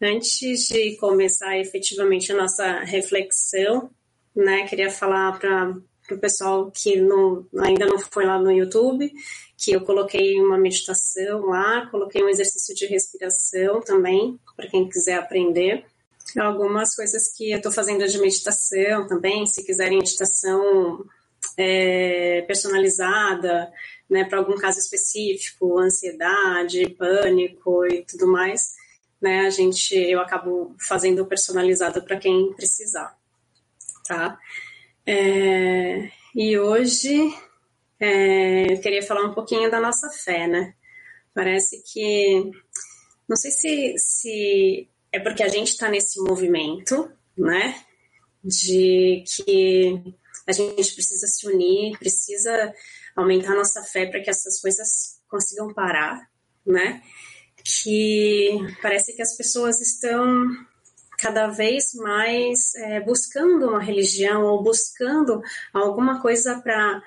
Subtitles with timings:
[0.00, 3.90] Antes de começar efetivamente a nossa reflexão,
[4.34, 5.76] né, queria falar para
[6.10, 9.10] o pessoal que não, ainda não foi lá no YouTube,
[9.56, 15.14] que eu coloquei uma meditação lá, coloquei um exercício de respiração também, para quem quiser
[15.14, 15.84] aprender.
[16.38, 21.04] Algumas coisas que eu estou fazendo de meditação também, se quiserem meditação
[21.56, 23.72] é, personalizada,
[24.10, 28.74] né, para algum caso específico, ansiedade, pânico e tudo mais,
[29.24, 33.16] né, a gente, eu acabo fazendo personalizada para quem precisar,
[34.06, 34.38] tá?
[35.06, 37.34] É, e hoje
[37.98, 40.74] é, eu queria falar um pouquinho da nossa fé, né?
[41.32, 42.50] Parece que,
[43.26, 47.82] não sei se, se é porque a gente está nesse movimento, né?
[48.44, 50.14] De que
[50.46, 52.74] a gente precisa se unir, precisa
[53.16, 56.28] aumentar nossa fé para que essas coisas consigam parar,
[56.66, 57.02] né?
[57.64, 60.48] Que parece que as pessoas estão
[61.18, 65.40] cada vez mais é, buscando uma religião ou buscando
[65.72, 67.02] alguma coisa para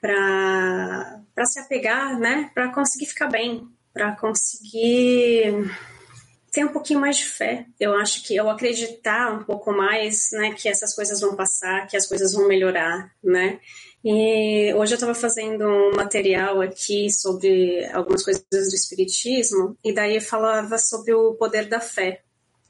[0.00, 2.50] para se apegar, né?
[2.52, 5.64] Para conseguir ficar bem, para conseguir
[6.52, 7.66] ter um pouquinho mais de fé.
[7.80, 11.96] Eu acho que eu acreditar um pouco mais, né, que essas coisas vão passar, que
[11.96, 13.58] as coisas vão melhorar, né?
[14.04, 20.20] E hoje eu estava fazendo um material aqui sobre algumas coisas do espiritismo e daí
[20.20, 22.22] falava sobre o poder da fé,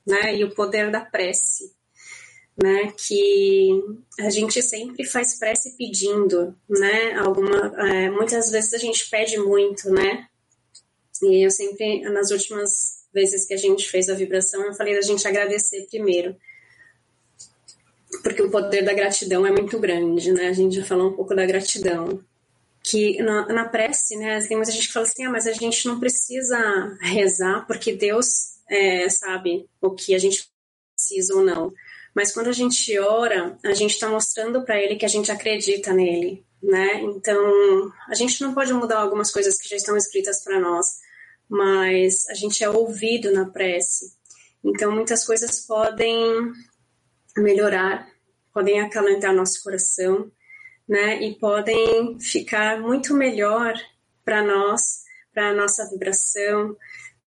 [0.07, 1.73] né, e o poder da prece,
[2.63, 3.83] né, que
[4.21, 9.91] a gente sempre faz prece pedindo, né, alguma, é, muitas vezes a gente pede muito,
[9.91, 10.29] né,
[11.21, 15.03] e eu sempre nas últimas vezes que a gente fez a vibração, eu falei da
[15.03, 16.37] gente agradecer primeiro.
[18.23, 20.49] Porque o poder da gratidão é muito grande, né?
[20.49, 22.21] A gente já falou um pouco da gratidão.
[22.83, 25.87] Que na, na prece, né, tem muita gente que fala assim: ah, mas a gente
[25.87, 26.59] não precisa
[27.01, 28.27] rezar porque Deus
[28.69, 30.47] é, sabe o que a gente
[30.95, 31.73] precisa ou não.
[32.15, 35.93] Mas quando a gente ora, a gente está mostrando para Ele que a gente acredita
[35.93, 37.01] nele, né?
[37.03, 40.87] Então, a gente não pode mudar algumas coisas que já estão escritas para nós,
[41.49, 44.13] mas a gente é ouvido na prece.
[44.63, 46.53] Então, muitas coisas podem
[47.37, 48.09] melhorar,
[48.53, 50.31] podem acalentar nosso coração,
[50.89, 51.23] né?
[51.23, 53.75] E podem ficar muito melhor
[54.25, 55.03] para nós,
[55.33, 56.77] para a nossa vibração,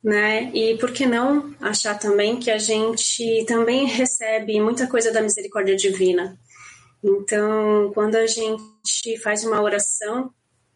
[0.04, 0.52] né?
[0.54, 5.76] E por que não achar também que a gente também recebe muita coisa da misericórdia
[5.76, 6.40] divina?
[7.04, 10.32] Então, quando a gente faz uma oração,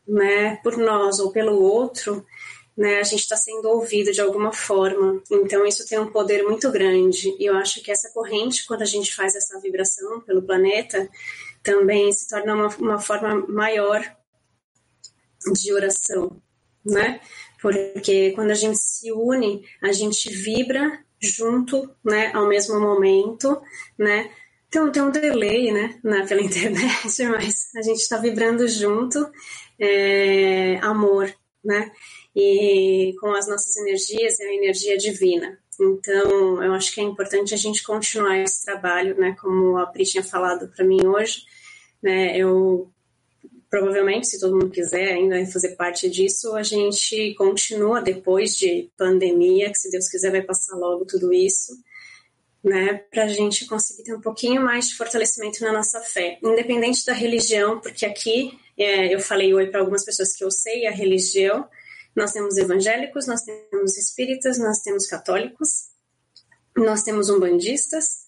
[0.07, 2.25] né, por nós ou pelo outro,
[2.77, 5.21] né, a gente está sendo ouvido de alguma forma.
[5.31, 7.35] Então, isso tem um poder muito grande.
[7.39, 11.09] E eu acho que essa corrente, quando a gente faz essa vibração pelo planeta,
[11.63, 14.01] também se torna uma, uma forma maior
[15.53, 16.41] de oração,
[16.85, 17.19] né?
[17.61, 23.61] Porque quando a gente se une, a gente vibra junto, né, ao mesmo momento,
[23.97, 24.31] né?
[24.69, 29.29] Tem, tem um delay, né, na, pela internet, mas a gente está vibrando junto,
[29.79, 31.33] é, amor,
[31.63, 31.91] né?
[32.35, 35.59] E com as nossas energias é a energia divina.
[35.79, 39.35] Então, eu acho que é importante a gente continuar esse trabalho, né?
[39.39, 41.43] Como a Pri tinha falado para mim hoje,
[42.01, 42.37] né?
[42.37, 42.91] Eu
[43.69, 49.71] provavelmente, se todo mundo quiser ainda fazer parte disso, a gente continua depois de pandemia,
[49.71, 51.71] que se Deus quiser vai passar logo tudo isso,
[52.61, 57.05] né, para a gente conseguir ter um pouquinho mais de fortalecimento na nossa fé, independente
[57.05, 60.91] da religião, porque aqui é, eu falei oi para algumas pessoas que eu sei a
[60.91, 61.65] religião,
[62.15, 65.89] nós temos evangélicos, nós temos espíritas, nós temos católicos,
[66.75, 68.25] nós temos umbandistas,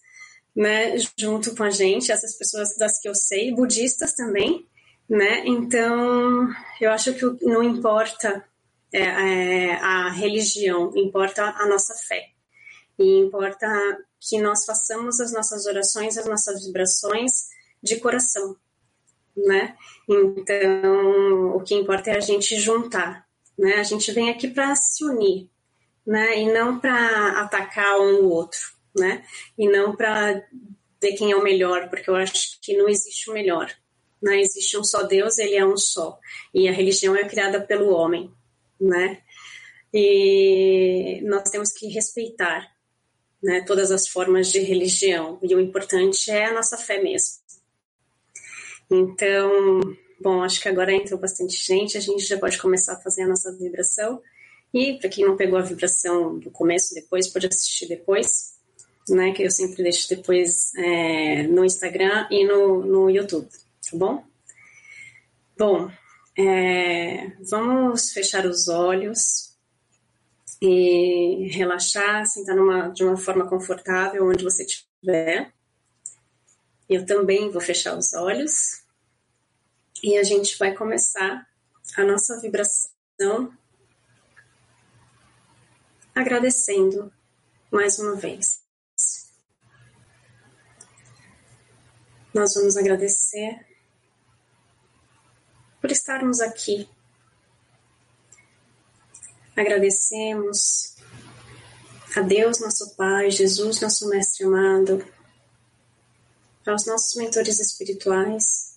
[0.54, 4.66] né, junto com a gente, essas pessoas das que eu sei, budistas também,
[5.08, 5.42] né?
[5.46, 6.48] Então,
[6.80, 8.44] eu acho que não importa
[8.92, 12.28] é, é, a religião, importa a nossa fé.
[12.96, 13.66] E importa
[14.20, 17.32] que nós façamos as nossas orações, as nossas vibrações
[17.82, 18.56] de coração,
[19.36, 19.76] né?
[20.08, 23.23] Então, o que importa é a gente juntar,
[23.58, 23.74] né?
[23.74, 25.48] A gente vem aqui para se unir,
[26.06, 26.40] né?
[26.40, 28.60] E não para atacar um o outro,
[28.96, 29.24] né?
[29.58, 30.42] E não para
[31.00, 33.70] ver quem é o melhor, porque eu acho que não existe o melhor.
[34.22, 34.40] Né?
[34.40, 36.18] Existe um só Deus, ele é um só.
[36.54, 38.32] E a religião é criada pelo homem,
[38.80, 39.20] né?
[39.92, 42.74] E nós temos que respeitar
[43.42, 45.38] né, todas as formas de religião.
[45.42, 47.44] E o importante é a nossa fé mesmo.
[48.90, 49.80] Então,
[50.24, 53.26] Bom, acho que agora entrou bastante gente, a gente já pode começar a fazer a
[53.26, 54.22] nossa vibração.
[54.72, 58.54] E para quem não pegou a vibração do começo, depois, pode assistir depois,
[59.06, 59.32] né?
[59.34, 64.24] Que eu sempre deixo depois é, no Instagram e no, no YouTube, tá bom?
[65.58, 65.90] Bom,
[66.38, 69.54] é, vamos fechar os olhos
[70.62, 75.52] e relaxar, sentar numa, de uma forma confortável onde você estiver.
[76.88, 78.83] Eu também vou fechar os olhos
[80.04, 81.48] e a gente vai começar
[81.96, 83.56] a nossa vibração
[86.14, 87.10] agradecendo
[87.72, 88.62] mais uma vez.
[92.34, 93.66] Nós vamos agradecer
[95.80, 96.86] por estarmos aqui.
[99.56, 100.96] Agradecemos
[102.14, 105.02] a Deus, nosso Pai, Jesus, nosso Mestre amado,
[106.66, 108.73] aos nossos mentores espirituais,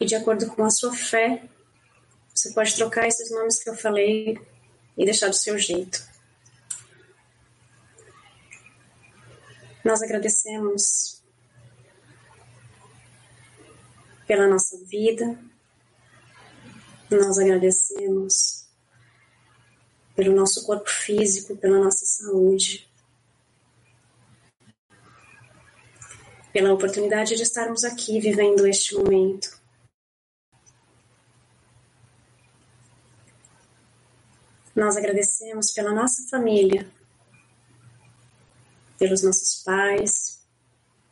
[0.00, 1.46] e de acordo com a sua fé,
[2.34, 4.40] você pode trocar esses nomes que eu falei
[4.96, 6.02] e deixar do seu jeito.
[9.84, 11.22] Nós agradecemos
[14.26, 15.38] pela nossa vida,
[17.10, 18.66] nós agradecemos
[20.16, 22.88] pelo nosso corpo físico, pela nossa saúde,
[26.52, 29.59] pela oportunidade de estarmos aqui vivendo este momento.
[34.80, 36.90] Nós agradecemos pela nossa família,
[38.98, 40.40] pelos nossos pais,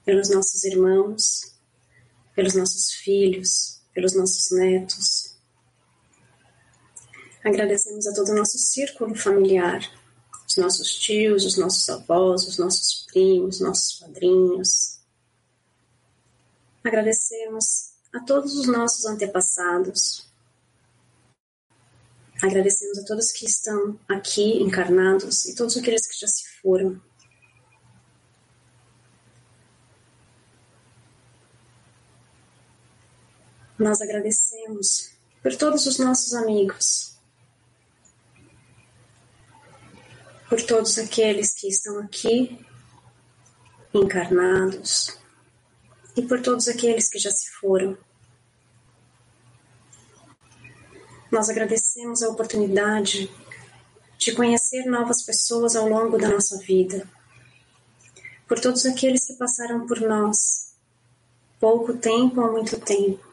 [0.06, 1.55] pelos nossos irmãos,
[2.35, 5.37] pelos nossos filhos, pelos nossos netos.
[7.44, 9.81] Agradecemos a todo o nosso círculo familiar,
[10.47, 14.99] os nossos tios, os nossos avós, os nossos primos, nossos padrinhos.
[16.82, 20.27] Agradecemos a todos os nossos antepassados.
[22.40, 27.00] Agradecemos a todos que estão aqui encarnados e todos aqueles que já se foram.
[33.76, 35.11] Nós agradecemos
[35.43, 37.17] por todos os nossos amigos,
[40.49, 42.64] por todos aqueles que estão aqui
[43.93, 45.19] encarnados
[46.17, 47.99] e por todos aqueles que já se foram.
[51.30, 53.30] Nós agradecemos a oportunidade
[54.16, 57.08] de conhecer novas pessoas ao longo da nossa vida,
[58.46, 60.75] por todos aqueles que passaram por nós,
[61.60, 63.25] pouco tempo ou muito tempo,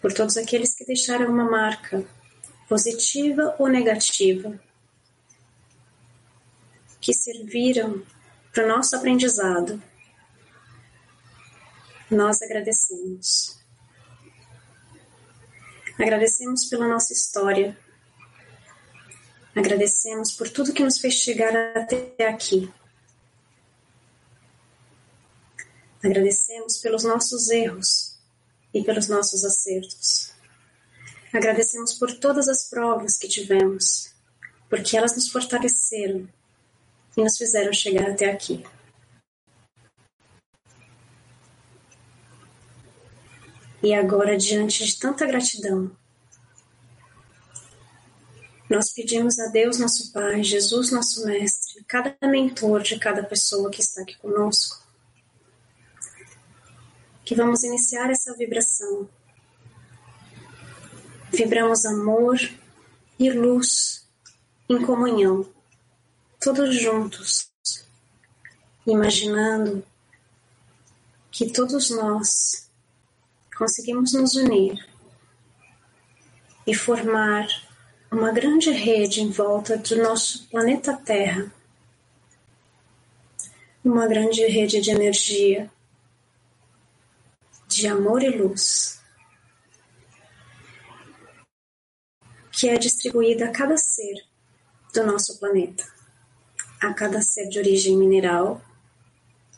[0.00, 2.04] por todos aqueles que deixaram uma marca,
[2.68, 4.60] positiva ou negativa,
[7.00, 8.02] que serviram
[8.52, 9.82] para o nosso aprendizado.
[12.10, 13.61] Nós agradecemos.
[16.02, 17.78] Agradecemos pela nossa história.
[19.54, 22.68] Agradecemos por tudo que nos fez chegar até aqui.
[26.02, 28.18] Agradecemos pelos nossos erros
[28.74, 30.32] e pelos nossos acertos.
[31.32, 34.12] Agradecemos por todas as provas que tivemos,
[34.68, 36.28] porque elas nos fortaleceram
[37.16, 38.64] e nos fizeram chegar até aqui.
[43.82, 45.90] E agora, diante de tanta gratidão,
[48.70, 53.80] nós pedimos a Deus, nosso Pai, Jesus, nosso Mestre, cada mentor de cada pessoa que
[53.80, 54.82] está aqui conosco,
[57.24, 59.08] que vamos iniciar essa vibração.
[61.32, 62.38] Vibramos amor
[63.18, 64.08] e luz
[64.68, 65.46] em comunhão,
[66.40, 67.50] todos juntos,
[68.86, 69.84] imaginando
[71.30, 72.70] que todos nós
[73.62, 74.84] conseguimos nos unir
[76.66, 77.46] e formar
[78.10, 81.48] uma grande rede em volta do nosso planeta Terra,
[83.84, 85.70] uma grande rede de energia
[87.68, 89.00] de amor e luz,
[92.50, 94.26] que é distribuída a cada ser
[94.92, 95.84] do nosso planeta,
[96.80, 98.60] a cada ser de origem mineral,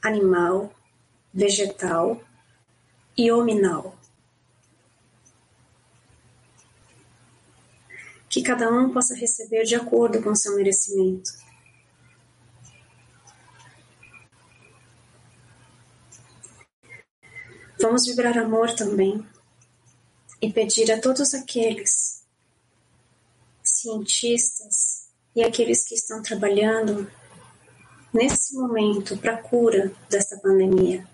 [0.03, 0.71] animal,
[1.33, 2.23] vegetal
[3.17, 3.97] e hominal.
[8.29, 11.45] Que cada um possa receber de acordo com seu merecimento
[17.85, 19.23] Vamos vibrar amor também
[20.41, 22.25] e pedir a todos aqueles
[23.63, 27.07] cientistas e aqueles que estão trabalhando
[28.11, 31.07] nesse momento para a cura desta pandemia.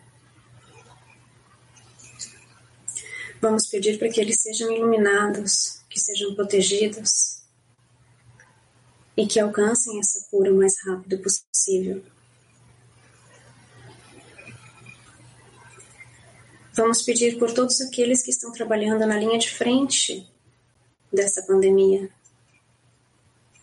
[3.41, 7.41] Vamos pedir para que eles sejam iluminados, que sejam protegidos
[9.17, 12.03] e que alcancem essa cura o mais rápido possível.
[16.75, 20.27] Vamos pedir por todos aqueles que estão trabalhando na linha de frente
[21.13, 22.11] dessa pandemia,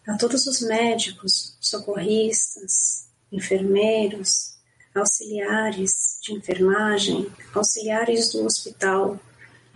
[0.07, 4.57] a todos os médicos, socorristas, enfermeiros,
[4.93, 9.19] auxiliares de enfermagem, auxiliares do hospital,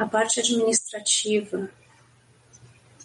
[0.01, 1.70] a parte administrativa,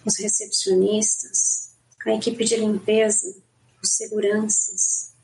[0.02, 1.76] os recepcionistas,
[2.06, 3.36] a equipe de limpeza,
[3.82, 5.14] os seguranças,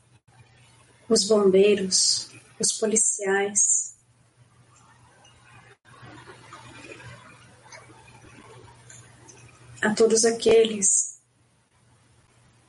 [1.09, 3.95] os bombeiros, os policiais.
[9.81, 11.19] A todos aqueles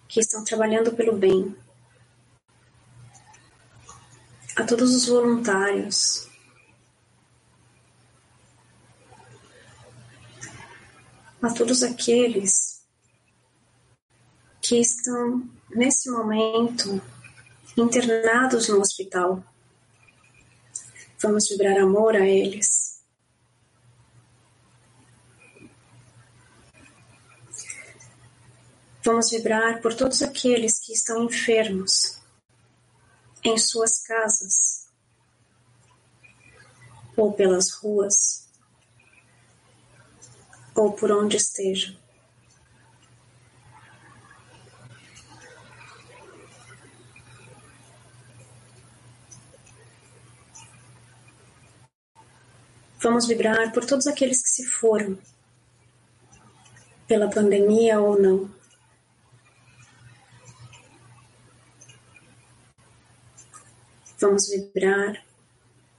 [0.08, 1.54] que estão trabalhando pelo bem,
[4.56, 6.26] a todos os voluntários,
[11.44, 12.82] a todos aqueles
[14.62, 17.02] que estão nesse momento
[17.76, 19.44] internados no hospital.
[21.20, 23.02] Vamos vibrar amor a eles.
[29.04, 32.22] Vamos vibrar por todos aqueles que estão enfermos
[33.42, 34.88] em suas casas
[37.14, 38.43] ou pelas ruas
[40.74, 41.96] ou por onde esteja.
[53.00, 55.18] Vamos vibrar por todos aqueles que se foram,
[57.06, 58.50] pela pandemia ou não.
[64.18, 65.22] Vamos vibrar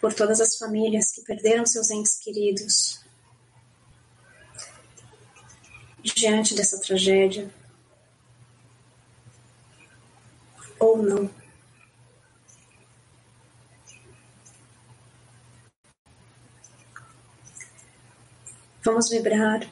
[0.01, 3.04] por todas as famílias que perderam seus entes queridos
[6.13, 7.49] diante dessa tragédia
[10.79, 11.29] ou não.
[18.83, 19.67] Vamos vibrar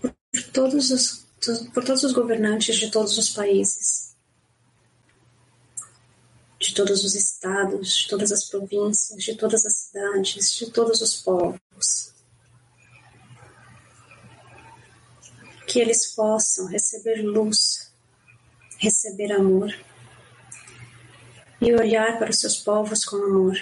[0.00, 1.26] por todos os,
[1.74, 4.16] por todos os governantes de todos os países,
[6.58, 11.16] de todos os estados, de todas as províncias, de todas as cidades, de todos os
[11.22, 12.17] povos.
[15.68, 17.92] Que eles possam receber luz,
[18.78, 19.72] receber amor
[21.60, 23.54] e olhar para os seus povos com amor.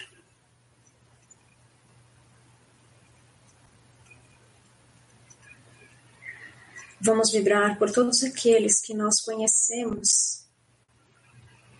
[7.01, 10.45] Vamos vibrar por todos aqueles que nós conhecemos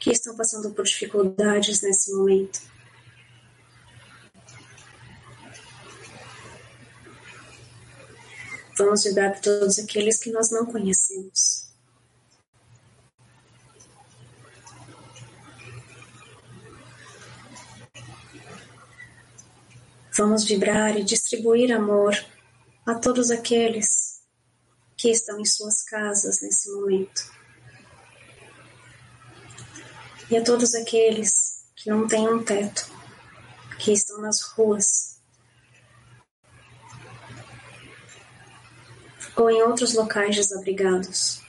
[0.01, 2.76] que estão passando por dificuldades nesse momento.
[8.79, 11.67] Vamos vibrar por todos aqueles que nós não conhecemos.
[20.15, 22.15] Vamos vibrar e distribuir amor
[22.87, 24.21] a todos aqueles
[24.97, 27.31] que estão em suas casas nesse momento.
[30.31, 32.91] E a todos aqueles que não têm um teto,
[33.79, 35.16] que estão nas ruas
[39.37, 41.43] ou em outros locais desabrigados.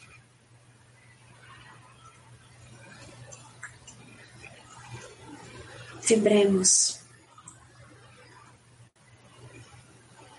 [6.03, 6.99] Vibremos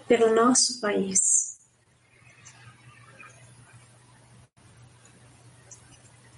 [0.06, 1.58] pelo nosso país.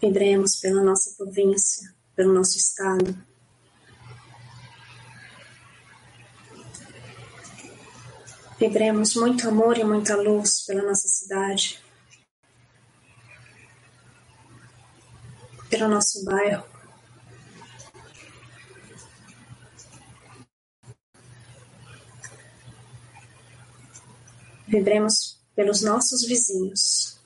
[0.01, 3.30] Vibremos pela nossa província, pelo nosso estado.
[8.61, 11.83] Vibremos muito amor e muita luz pela nossa cidade,
[15.71, 16.63] pelo nosso bairro.
[24.69, 27.19] Vibremos pelos nossos vizinhos,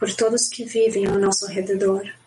[0.00, 2.19] por todos que vivem ao nosso redor.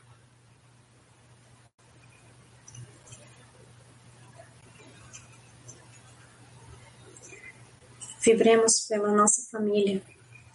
[8.24, 10.01] Vibremos pela nossa família,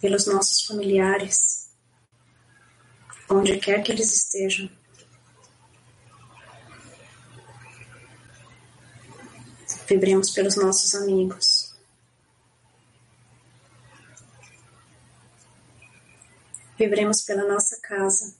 [0.01, 1.69] pelos nossos familiares,
[3.29, 4.67] onde quer que eles estejam.
[9.87, 11.75] Vibremos pelos nossos amigos.
[16.75, 18.33] Vibremos pela nossa casa.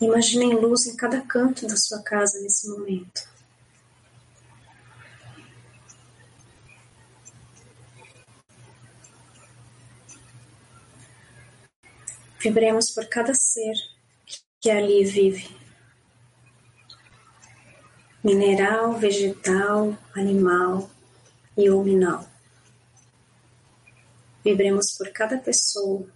[0.00, 3.37] Imaginem luz em cada canto da sua casa nesse momento.
[12.40, 13.74] Vibremos por cada ser
[14.60, 15.48] que ali vive.
[18.22, 20.88] Mineral, vegetal, animal
[21.56, 22.28] e hominal.
[24.44, 26.06] Vibremos por cada pessoa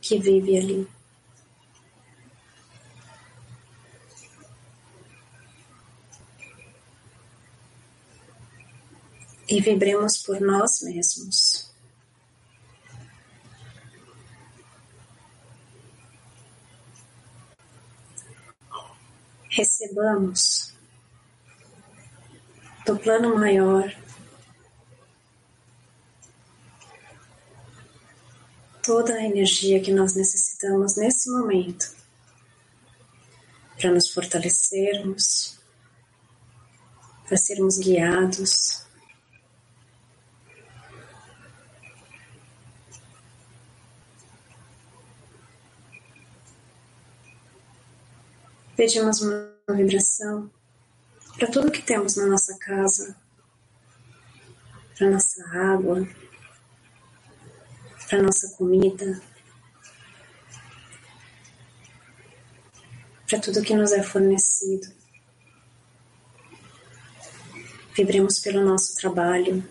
[0.00, 0.88] que vive ali.
[9.48, 11.71] E vibremos por nós mesmos.
[19.54, 20.72] Recebamos
[22.86, 23.94] do plano maior
[28.82, 31.94] toda a energia que nós necessitamos nesse momento
[33.78, 35.58] para nos fortalecermos,
[37.28, 38.86] para sermos guiados.
[48.82, 50.50] Pedimos uma vibração
[51.38, 53.16] para tudo que temos na nossa casa,
[54.98, 56.04] para nossa água,
[58.10, 59.22] para nossa comida,
[63.30, 64.92] para tudo que nos é fornecido.
[67.94, 69.62] Vibremos pelo nosso trabalho,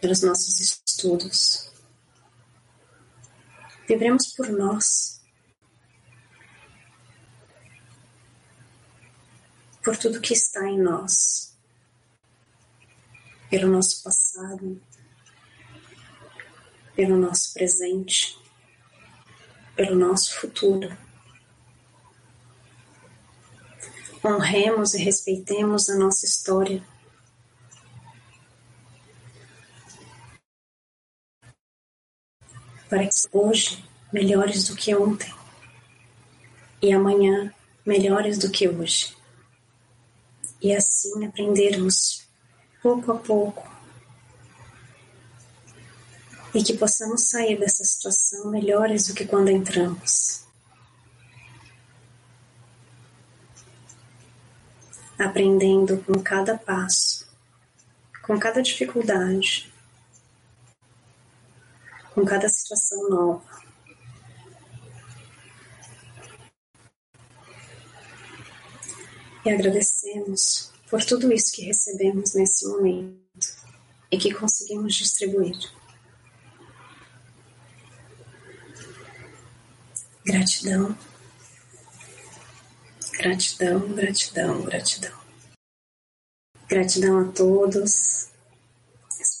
[0.00, 1.69] pelos nossos estudos.
[3.90, 5.20] Vibremos por nós,
[9.82, 11.58] por tudo que está em nós
[13.50, 14.80] pelo nosso passado,
[16.94, 18.38] pelo nosso presente,
[19.74, 20.96] pelo nosso futuro.
[24.24, 26.80] Honremos e respeitemos a nossa história.
[32.90, 33.82] Para que hoje
[34.12, 35.32] melhores do que ontem
[36.82, 37.54] e amanhã
[37.86, 39.16] melhores do que hoje.
[40.60, 42.28] E assim aprendermos
[42.82, 43.70] pouco a pouco,
[46.54, 50.44] e que possamos sair dessa situação melhores do que quando entramos.
[55.18, 57.28] Aprendendo com cada passo,
[58.22, 59.69] com cada dificuldade,
[62.20, 63.42] com cada situação nova.
[69.44, 73.16] E agradecemos por tudo isso que recebemos nesse momento
[74.10, 75.56] e que conseguimos distribuir.
[80.26, 80.98] Gratidão,
[83.12, 85.20] gratidão, gratidão, gratidão.
[86.68, 88.30] Gratidão a todos.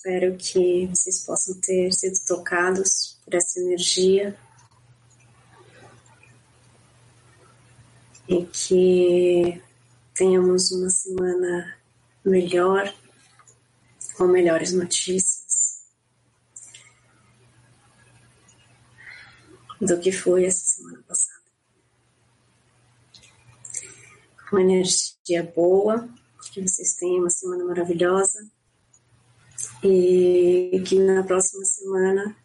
[0.02, 4.34] Espero que vocês possam ter sido tocados por essa energia
[8.26, 9.62] e que
[10.14, 11.78] tenhamos uma semana
[12.24, 12.90] melhor,
[14.16, 15.84] com melhores notícias
[19.82, 21.42] do que foi essa semana passada.
[24.50, 26.08] Uma energia boa,
[26.50, 28.50] que vocês tenham uma semana maravilhosa
[29.82, 32.36] e que na próxima semana,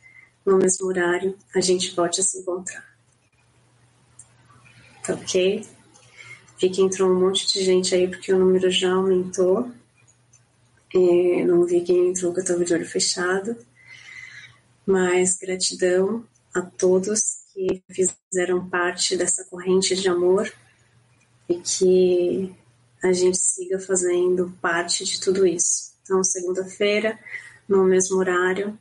[0.46, 2.86] no mesmo horário, a gente volte a se encontrar.
[5.06, 5.66] Tá ok?
[6.60, 9.70] Vi que entrou um monte de gente aí porque o número já aumentou.
[10.94, 13.58] É, não vi quem entrou que eu estava de olho fechado.
[14.86, 20.52] Mas gratidão a todos que fizeram parte dessa corrente de amor
[21.50, 22.56] e que
[23.04, 25.95] a gente siga fazendo parte de tudo isso.
[26.06, 27.18] Então, segunda-feira,
[27.68, 28.78] no mesmo horário,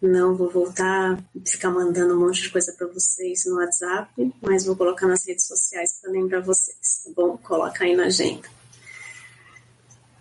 [0.00, 4.74] não vou voltar ficar mandando um monte de coisa para vocês no WhatsApp, mas vou
[4.74, 7.36] colocar nas redes sociais para lembrar vocês, tá bom?
[7.36, 8.48] Coloca aí na agenda.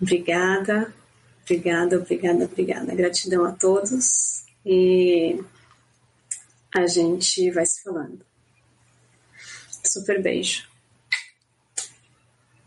[0.02, 0.94] Obrigada,
[1.44, 2.94] obrigada, obrigada, obrigada.
[2.94, 5.42] Gratidão a todos e
[6.76, 8.20] a gente vai se falando.
[9.86, 10.68] Super beijo.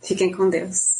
[0.03, 0.96] Fiquem com Deus.